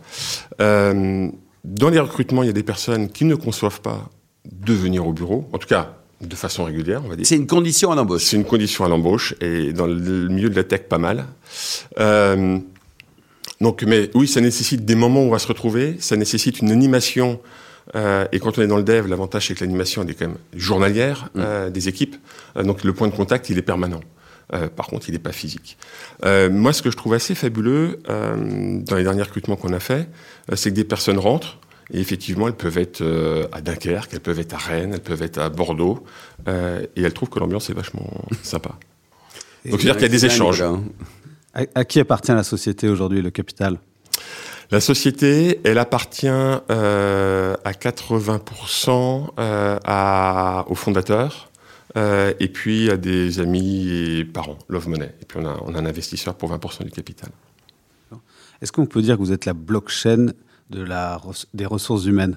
Dans 0.59 1.89
les 1.89 1.99
recrutements, 1.99 2.43
il 2.43 2.47
y 2.47 2.51
a 2.51 2.55
des 2.55 2.65
personnes 2.65 3.09
qui 3.09 3.25
ne 3.25 3.37
conçoivent 3.37 3.81
pas 3.81 4.11
de 4.45 4.75
venir 4.75 5.07
au 5.07 5.13
bureau, 5.13 5.49
en 5.53 5.59
tout 5.59 5.69
cas 5.69 5.97
de 6.21 6.37
façon 6.37 6.65
régulière, 6.65 7.01
on 7.05 7.09
va 7.09 7.17
dire. 7.17 7.27
C'est 7.27 7.37
une 7.37 7.47
condition 7.47 7.91
à 7.91 7.95
l'embauche. 7.95 8.25
C'est 8.25 8.37
une 8.37 8.45
condition 8.45 8.85
à 8.85 8.89
l'embauche 8.89 9.35
et 9.41 9.73
dans 9.73 9.87
le 9.87 10.29
milieu 10.29 10.51
de 10.51 10.57
la 10.57 10.65
tech, 10.65 10.83
pas 10.89 10.99
mal. 10.99 11.25
Donc, 13.61 13.83
mais 13.85 14.11
oui, 14.15 14.27
ça 14.27 14.41
nécessite 14.41 14.85
des 14.85 14.95
moments 14.95 15.23
où 15.23 15.29
on 15.29 15.31
va 15.31 15.39
se 15.39 15.47
retrouver, 15.47 15.97
ça 16.01 16.17
nécessite 16.17 16.59
une 16.61 16.71
animation. 16.71 17.41
Euh, 17.95 18.27
et 18.33 18.41
quand 18.41 18.59
on 18.59 18.63
est 18.63 18.67
dans 18.67 18.77
le 18.77 18.83
dev, 18.83 19.07
l'avantage 19.07 19.49
c'est 19.49 19.55
que 19.55 19.65
l'animation 19.65 20.03
elle 20.03 20.11
est 20.11 20.15
quand 20.15 20.27
même 20.27 20.39
journalière 20.55 21.29
euh, 21.37 21.71
des 21.71 21.89
équipes. 21.89 22.17
Euh, 22.57 22.63
donc 22.63 22.85
le 22.85 22.93
point 22.93 23.09
de 23.09 23.15
contact 23.15 23.51
il 23.51 23.59
est 23.59 23.63
permanent. 23.63 24.01
Euh, 24.53 24.69
par 24.69 24.89
contre, 24.89 25.09
il 25.09 25.13
n'est 25.13 25.19
pas 25.19 25.33
physique. 25.33 25.79
Euh, 26.25 26.51
moi, 26.51 26.73
ce 26.73 26.83
que 26.83 26.91
je 26.91 26.97
trouve 26.97 27.15
assez 27.15 27.35
fabuleux 27.35 28.01
euh, 28.11 28.79
dans 28.81 28.97
les 28.97 29.03
derniers 29.03 29.23
recrutements 29.23 29.57
qu'on 29.57 29.73
a 29.73 29.81
fait, 29.81 30.07
c'est 30.55 30.71
que 30.71 30.75
des 30.75 30.85
personnes 30.85 31.19
rentrent 31.19 31.59
et 31.91 31.99
effectivement, 32.01 32.49
elles 32.49 32.55
peuvent 32.55 32.79
être 32.79 33.03
à 33.53 33.61
Dunkerque, 33.61 34.11
elles 34.15 34.21
peuvent 34.21 34.41
être 34.41 34.55
à 34.55 34.59
Rennes, 34.59 34.93
elles 34.95 35.03
peuvent 35.03 35.23
être 35.23 35.37
à 35.37 35.51
Bordeaux, 35.51 36.03
et 36.47 37.03
elles 37.03 37.13
trouvent 37.13 37.29
que 37.29 37.39
l'ambiance 37.39 37.69
est 37.69 37.75
vachement 37.75 38.11
sympa. 38.43 38.71
Donc, 39.67 39.81
c'est-à-dire 39.81 39.95
qu'il 39.95 40.03
y 40.03 40.07
a 40.07 40.09
des 40.09 40.25
échanges. 40.25 40.63
Hein. 40.63 40.83
à, 41.53 41.65
à 41.75 41.85
qui 41.85 42.01
appartient 42.01 42.33
la 42.33 42.43
société 42.43 42.89
aujourd'hui, 42.89 43.21
le 43.21 43.31
capital? 43.31 43.79
La 44.71 44.81
société, 44.81 45.61
elle 45.65 45.79
appartient 45.79 46.27
euh, 46.29 47.55
à 47.65 47.73
80% 47.73 49.29
euh, 49.39 49.79
à, 49.85 50.65
aux 50.69 50.75
fondateurs 50.75 51.51
euh, 51.97 52.33
et 52.41 52.49
puis 52.49 52.91
à 52.91 52.97
des 52.97 53.41
amis 53.41 53.89
et 53.89 54.25
parents, 54.25 54.59
Love 54.69 54.89
Money. 54.89 55.15
Et 55.21 55.25
puis 55.27 55.39
on 55.41 55.47
a, 55.47 55.59
on 55.65 55.75
a 55.75 55.79
un 55.79 55.87
investisseur 55.87 56.35
pour 56.35 56.51
20% 56.51 56.85
du 56.85 56.91
capital. 56.91 57.31
Est-ce 58.63 58.73
qu'on 58.73 58.87
peut 58.87 59.03
dire 59.03 59.17
que 59.17 59.21
vous 59.21 59.33
êtes 59.33 59.45
la 59.45 59.53
blockchain 59.53 60.29
de 60.71 60.83
la, 60.83 61.21
des 61.53 61.67
ressources 61.67 62.07
humaines? 62.07 62.37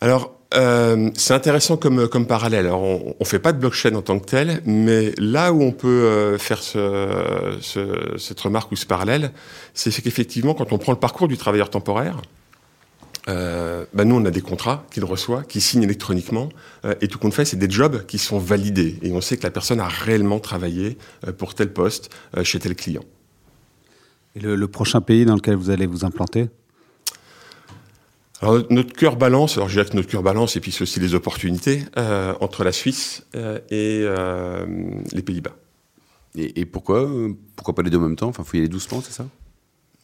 Alors, 0.00 0.37
euh, 0.54 1.10
c'est 1.14 1.34
intéressant 1.34 1.76
comme, 1.76 2.08
comme 2.08 2.26
parallèle. 2.26 2.66
Alors, 2.66 2.82
on 2.82 3.14
ne 3.20 3.24
fait 3.24 3.38
pas 3.38 3.52
de 3.52 3.58
blockchain 3.58 3.94
en 3.94 4.02
tant 4.02 4.18
que 4.18 4.26
tel, 4.26 4.62
mais 4.64 5.12
là 5.18 5.52
où 5.52 5.62
on 5.62 5.72
peut 5.72 5.88
euh, 5.88 6.38
faire 6.38 6.62
ce, 6.62 7.58
ce- 7.60 8.16
cette 8.18 8.40
remarque 8.40 8.72
ou 8.72 8.76
ce 8.76 8.86
parallèle, 8.86 9.32
c'est 9.74 9.90
qu'effectivement, 10.02 10.54
quand 10.54 10.72
on 10.72 10.78
prend 10.78 10.92
le 10.92 10.98
parcours 10.98 11.28
du 11.28 11.36
travailleur 11.36 11.68
temporaire, 11.70 12.22
euh, 13.28 13.84
bah 13.92 14.06
nous, 14.06 14.16
on 14.16 14.24
a 14.24 14.30
des 14.30 14.40
contrats 14.40 14.86
qu'il 14.90 15.04
reçoit, 15.04 15.42
qu'il 15.42 15.60
signe 15.60 15.82
électroniquement, 15.82 16.48
euh, 16.86 16.94
et 17.02 17.08
tout 17.08 17.18
compte 17.18 17.34
fait, 17.34 17.44
c'est 17.44 17.58
des 17.58 17.68
jobs 17.68 18.06
qui 18.06 18.16
sont 18.18 18.38
validés, 18.38 18.98
et 19.02 19.12
on 19.12 19.20
sait 19.20 19.36
que 19.36 19.42
la 19.42 19.50
personne 19.50 19.80
a 19.80 19.88
réellement 19.88 20.38
travaillé 20.40 20.96
euh, 21.26 21.32
pour 21.32 21.54
tel 21.54 21.70
poste 21.70 22.08
euh, 22.38 22.42
chez 22.42 22.58
tel 22.58 22.74
client. 22.74 23.04
Et 24.34 24.40
le, 24.40 24.56
le 24.56 24.68
prochain 24.68 25.02
pays 25.02 25.26
dans 25.26 25.34
lequel 25.34 25.56
vous 25.56 25.68
allez 25.68 25.84
vous 25.86 26.06
implanter? 26.06 26.48
Alors 28.40 28.62
notre 28.70 28.92
cœur 28.92 29.16
balance, 29.16 29.56
alors 29.56 29.68
je 29.68 29.74
dirais 29.74 29.88
que 29.90 29.96
notre 29.96 30.08
cœur 30.08 30.22
balance, 30.22 30.54
et 30.56 30.60
puis 30.60 30.70
c'est 30.70 30.82
aussi 30.82 31.00
les 31.00 31.14
opportunités 31.14 31.82
euh, 31.96 32.34
entre 32.40 32.62
la 32.62 32.70
Suisse 32.70 33.24
euh, 33.34 33.58
et 33.70 34.02
euh, 34.04 34.64
les 35.12 35.22
Pays-Bas. 35.22 35.56
Et, 36.36 36.60
et 36.60 36.64
pourquoi 36.64 37.08
Pourquoi 37.56 37.74
pas 37.74 37.82
les 37.82 37.90
deux 37.90 37.98
en 37.98 38.02
même 38.02 38.16
temps? 38.16 38.28
Enfin, 38.28 38.44
faut 38.44 38.56
y 38.56 38.60
aller 38.60 38.68
doucement, 38.68 39.02
c'est 39.02 39.12
ça? 39.12 39.26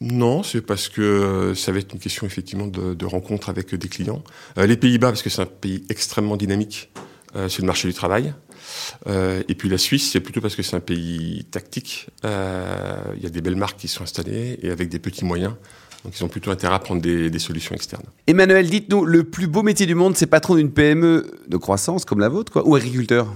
Non, 0.00 0.42
c'est 0.42 0.62
parce 0.62 0.88
que 0.88 1.54
ça 1.54 1.70
va 1.70 1.78
être 1.78 1.92
une 1.92 2.00
question 2.00 2.26
effectivement 2.26 2.66
de, 2.66 2.94
de 2.94 3.06
rencontre 3.06 3.48
avec 3.48 3.72
des 3.72 3.88
clients. 3.88 4.24
Les 4.56 4.76
Pays-Bas, 4.76 5.08
parce 5.08 5.22
que 5.22 5.30
c'est 5.30 5.42
un 5.42 5.46
pays 5.46 5.84
extrêmement 5.88 6.36
dynamique 6.36 6.90
sur 7.48 7.62
le 7.62 7.66
marché 7.66 7.86
du 7.86 7.94
travail. 7.94 8.34
Et 9.06 9.54
puis 9.54 9.68
la 9.68 9.78
Suisse, 9.78 10.10
c'est 10.10 10.20
plutôt 10.20 10.40
parce 10.40 10.56
que 10.56 10.62
c'est 10.62 10.74
un 10.74 10.80
pays 10.80 11.46
tactique. 11.50 12.08
Il 12.24 13.22
y 13.22 13.26
a 13.26 13.30
des 13.30 13.40
belles 13.40 13.56
marques 13.56 13.78
qui 13.78 13.88
sont 13.88 14.02
installées 14.02 14.58
et 14.62 14.70
avec 14.70 14.88
des 14.88 14.98
petits 14.98 15.24
moyens. 15.24 15.54
Donc 16.04 16.12
ils 16.18 16.22
ont 16.24 16.28
plutôt 16.28 16.50
intérêt 16.50 16.74
à 16.74 16.78
prendre 16.78 17.00
des, 17.00 17.30
des 17.30 17.38
solutions 17.38 17.74
externes. 17.74 18.04
Emmanuel, 18.26 18.68
dites-nous, 18.68 19.04
le 19.06 19.24
plus 19.24 19.46
beau 19.46 19.62
métier 19.62 19.86
du 19.86 19.94
monde, 19.94 20.16
c'est 20.16 20.26
patron 20.26 20.54
d'une 20.56 20.70
PME 20.70 21.30
de 21.48 21.56
croissance 21.56 22.04
comme 22.04 22.20
la 22.20 22.28
vôtre, 22.28 22.52
quoi, 22.52 22.66
ou 22.66 22.74
agriculteur? 22.74 23.26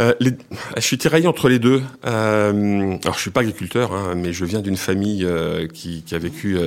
Euh, 0.00 0.14
les- 0.18 0.32
je 0.76 0.80
suis 0.80 0.98
tiraillé 0.98 1.26
entre 1.28 1.48
les 1.48 1.58
deux. 1.58 1.82
Euh, 2.06 2.96
alors, 3.04 3.14
je 3.14 3.20
suis 3.20 3.30
pas 3.30 3.40
agriculteur, 3.40 3.92
hein, 3.92 4.14
mais 4.16 4.32
je 4.32 4.44
viens 4.44 4.60
d'une 4.60 4.76
famille 4.78 5.24
euh, 5.24 5.68
qui, 5.68 6.02
qui 6.02 6.14
a 6.14 6.18
vécu 6.18 6.58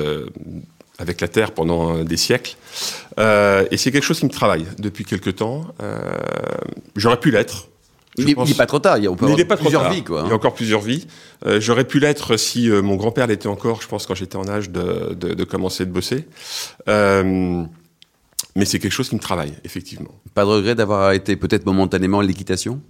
avec 0.99 1.19
la 1.19 1.27
terre 1.27 1.51
pendant 1.51 2.03
des 2.03 2.17
siècles. 2.17 2.55
Et 3.17 3.77
c'est 3.77 3.91
quelque 3.91 4.03
chose 4.03 4.19
qui 4.19 4.25
me 4.25 4.31
travaille 4.31 4.65
depuis 4.77 5.03
quelque 5.03 5.31
temps. 5.31 5.65
J'aurais 6.95 7.19
pu 7.19 7.31
l'être. 7.31 7.67
Il 8.17 8.25
n'est 8.25 8.35
pense. 8.35 8.53
pas 8.53 8.65
trop 8.65 8.79
tard, 8.79 8.97
il 8.97 9.05
y 9.05 9.07
a- 9.07 9.11
on 9.11 9.15
peut 9.15 9.27
il 9.37 9.47
pas 9.47 9.57
plusieurs 9.57 9.89
vies, 9.89 10.03
quoi. 10.03 10.21
Il 10.21 10.27
y 10.27 10.29
a 10.29 10.33
hein. 10.33 10.35
encore 10.35 10.53
plusieurs 10.53 10.81
vies. 10.81 11.07
Euh, 11.45 11.59
J'aurais 11.59 11.85
pu 11.85 11.99
l'être 11.99 12.37
si 12.37 12.69
euh, 12.69 12.81
mon 12.81 12.95
grand-père 12.95 13.27
l'était 13.27 13.47
encore, 13.47 13.81
je 13.81 13.87
pense, 13.87 14.05
quand 14.05 14.15
j'étais 14.15 14.35
en 14.35 14.47
âge 14.47 14.69
de, 14.69 15.13
de, 15.13 15.33
de 15.33 15.43
commencer 15.43 15.85
de 15.85 15.91
bosser. 15.91 16.27
Euh, 16.87 17.63
mais 18.55 18.65
c'est 18.65 18.77
quelque 18.79 18.91
chose 18.91 19.09
qui 19.09 19.15
me 19.15 19.19
travaille, 19.19 19.53
effectivement. 19.63 20.11
Pas 20.35 20.43
de 20.43 20.49
regret 20.49 20.75
d'avoir 20.75 21.01
arrêté 21.01 21.35
peut-être 21.35 21.65
momentanément 21.65 22.21
l'équitation? 22.21 22.81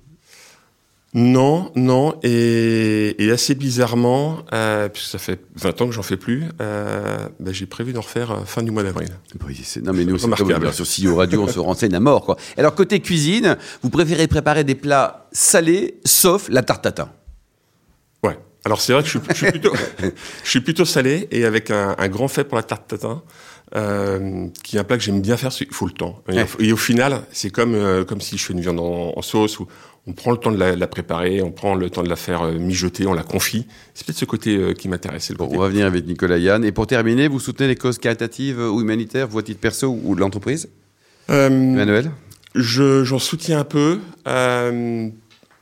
Non, 1.15 1.71
non, 1.75 2.15
et, 2.23 3.23
et 3.23 3.29
assez 3.31 3.53
bizarrement, 3.53 4.39
euh, 4.51 4.89
puisque 4.89 5.11
ça 5.11 5.19
fait 5.19 5.39
20 5.57 5.81
ans 5.81 5.85
que 5.85 5.91
j'en 5.91 6.01
fais 6.01 6.17
plus, 6.17 6.45
euh, 6.59 7.27
bah, 7.39 7.51
j'ai 7.53 7.67
prévu 7.67 7.93
d'en 7.93 8.01
refaire 8.01 8.31
euh, 8.31 8.45
fin 8.45 8.63
du 8.63 8.71
mois 8.71 8.81
d'avril. 8.81 9.09
Oui, 9.45 9.61
non 9.83 9.93
mais 9.93 10.05
nous, 10.05 10.17
c'est 10.17 10.27
comme 10.31 10.71
sur 10.71 10.85
CEO 10.87 11.15
Radio, 11.17 11.43
on 11.43 11.47
se 11.47 11.59
renseigne 11.59 11.93
à 11.93 11.99
mort. 11.99 12.25
Quoi. 12.25 12.35
Alors 12.57 12.73
côté 12.73 12.99
cuisine, 12.99 13.57
vous 13.83 13.91
préférez 13.91 14.27
préparer 14.27 14.63
des 14.63 14.73
plats 14.73 15.27
salés, 15.31 15.99
sauf 16.03 16.49
la 16.49 16.63
tarte 16.63 16.83
tatin. 16.83 17.09
Ouais. 18.23 18.39
Alors 18.65 18.81
c'est 18.81 18.93
vrai 18.93 19.03
que 19.03 19.09
je 19.09 19.19
suis, 19.19 19.27
je 19.29 19.35
suis 19.35 19.51
plutôt, 19.51 19.73
je 20.43 20.49
suis 20.49 20.61
plutôt 20.61 20.85
salé 20.85 21.27
et 21.29 21.45
avec 21.45 21.69
un, 21.69 21.95
un 21.95 22.07
grand 22.07 22.27
fait 22.27 22.43
pour 22.43 22.55
la 22.55 22.63
tarte 22.63 22.87
tatin, 22.87 23.21
euh, 23.75 24.47
qui 24.63 24.77
est 24.77 24.79
un 24.79 24.83
plat 24.83 24.97
que 24.97 25.03
j'aime 25.03 25.21
bien 25.21 25.37
faire. 25.37 25.51
Il 25.61 25.67
faut 25.73 25.85
le 25.85 25.91
temps. 25.93 26.23
Et, 26.29 26.33
Ouais. 26.37 26.45
au- 26.57 26.61
et 26.63 26.73
au 26.73 26.77
final, 26.77 27.21
c'est 27.31 27.49
comme 27.51 27.75
euh, 27.75 28.03
comme 28.03 28.21
si 28.21 28.37
je 28.37 28.45
fais 28.45 28.53
une 28.53 28.61
viande 28.61 28.79
en, 28.79 29.13
en 29.15 29.21
sauce 29.21 29.59
où 29.59 29.67
on 30.05 30.13
prend 30.13 30.31
le 30.31 30.37
temps 30.37 30.51
de 30.51 30.57
la, 30.57 30.75
de 30.75 30.79
la 30.79 30.87
préparer, 30.87 31.41
on 31.41 31.51
prend 31.51 31.75
le 31.75 31.89
temps 31.89 32.03
de 32.03 32.09
la 32.09 32.15
faire 32.15 32.41
euh, 32.43 32.53
mijoter, 32.57 33.07
on 33.07 33.13
la 33.13 33.23
confie. 33.23 33.67
C'est 33.93 34.05
peut-être 34.05 34.17
ce 34.19 34.25
côté 34.25 34.57
euh, 34.57 34.73
qui 34.73 34.89
m'intéresse. 34.89 35.31
Bon, 35.31 35.47
on 35.51 35.57
va 35.59 35.69
venir 35.69 35.85
avec 35.85 36.05
Nicolas 36.05 36.37
Yann. 36.37 36.63
Et 36.65 36.71
pour 36.71 36.87
terminer, 36.87 37.27
vous 37.27 37.39
soutenez 37.39 37.67
les 37.67 37.75
causes 37.75 37.97
caritatives 37.97 38.59
ou 38.59 38.81
humanitaires, 38.81 39.27
vous 39.27 39.39
à 39.39 39.43
titre 39.43 39.59
perso 39.59 39.97
ou 40.03 40.15
de 40.15 40.19
l'entreprise? 40.19 40.69
Euh, 41.29 41.47
Emmanuel? 41.47 42.11
Je, 42.55 43.03
j'en 43.03 43.19
soutiens 43.19 43.59
un 43.59 43.63
peu. 43.63 43.99
Euh, 44.27 45.09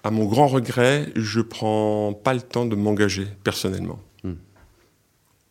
à 0.03 0.09
mon 0.11 0.25
grand 0.25 0.47
regret, 0.47 1.09
je 1.15 1.41
prends 1.41 2.13
pas 2.13 2.33
le 2.33 2.41
temps 2.41 2.65
de 2.65 2.75
m'engager 2.75 3.27
personnellement. 3.43 3.99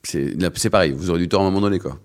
C'est 0.02 0.40
là, 0.40 0.48
c'est 0.54 0.70
pareil, 0.70 0.92
vous 0.92 1.10
aurez 1.10 1.18
du 1.18 1.28
temps 1.28 1.40
à 1.40 1.42
un 1.42 1.50
moment 1.50 1.60
donné. 1.60 1.78
quoi. 1.78 1.98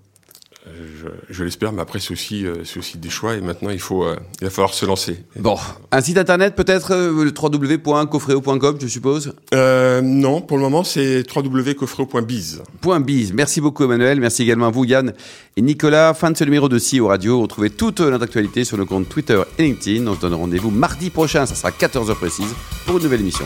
Je, 0.68 1.08
je 1.30 1.44
l'espère, 1.44 1.72
mais 1.72 1.82
après 1.82 2.00
c'est 2.00 2.12
aussi, 2.12 2.46
euh, 2.46 2.64
aussi 2.78 2.98
des 2.98 3.10
choix 3.10 3.36
et 3.36 3.42
maintenant 3.42 3.70
il 3.70 3.80
faut, 3.80 4.04
euh, 4.04 4.16
il 4.42 4.46
va 4.46 4.50
falloir 4.50 4.74
se 4.74 4.86
lancer. 4.86 5.24
Bon, 5.36 5.58
un 5.92 6.02
site 6.02 6.18
internet 6.18 6.56
peut-être, 6.56 6.92
euh, 6.92 7.24
le 7.24 7.32
www.coffreo.com, 7.32 8.78
je 8.82 8.88
suppose? 8.88 9.34
Euh, 9.54 10.02
non, 10.02 10.42
pour 10.42 10.58
le 10.58 10.64
moment 10.64 10.84
c'est 10.84 11.24
www.coffreo.biz. 11.34 12.64
Point 12.82 13.00
bise. 13.00 13.32
Merci 13.34 13.62
beaucoup 13.62 13.84
Emmanuel, 13.84 14.20
merci 14.20 14.42
également 14.42 14.68
à 14.68 14.72
vous 14.72 14.86
Yann 14.86 15.14
et 15.56 15.62
Nicolas. 15.62 16.16
Fin 16.16 16.32
de 16.32 16.38
ce 16.38 16.44
numéro 16.44 16.68
de 16.68 16.80
CEO 16.80 17.08
Radio. 17.08 17.42
Retrouvez 17.42 17.70
toute 17.70 18.00
notre 18.00 18.24
actualité 18.24 18.64
sur 18.64 18.78
nos 18.78 18.88
comptes 18.88 19.08
Twitter 19.08 19.40
et 19.60 19.64
LinkedIn. 19.64 20.08
On 20.08 20.16
se 20.16 20.22
donne 20.22 20.34
rendez-vous 20.34 20.72
mardi 20.72 21.12
prochain, 21.12 21.46
ça 21.46 21.54
sera 21.54 21.70
14h 21.70 22.16
précise, 22.16 22.54
pour 22.86 22.98
une 22.98 23.04
nouvelle 23.04 23.22
émission. 23.22 23.46